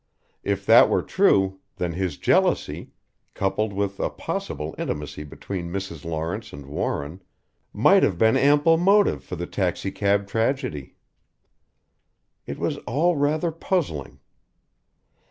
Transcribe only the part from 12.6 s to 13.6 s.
all rather